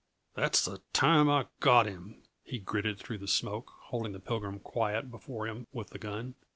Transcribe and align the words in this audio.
"That's 0.33 0.65
the 0.65 0.81
time 0.93 1.29
I 1.29 1.45
got 1.59 1.85
him," 1.85 2.23
he 2.43 2.57
gritted 2.57 2.97
through 2.97 3.19
the 3.19 3.27
smoke, 3.27 3.69
holding 3.81 4.13
the 4.13 4.19
Pilgrim 4.19 4.57
quiet 4.57 5.11
before 5.11 5.47
him 5.47 5.67
with 5.71 5.91
the 5.91 5.99
gun. 5.99 6.33